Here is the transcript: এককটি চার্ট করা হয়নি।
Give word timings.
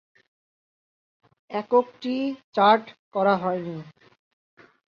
এককটি 1.51 2.13
চার্ট 2.55 2.85
করা 3.13 3.35
হয়নি। 3.37 3.77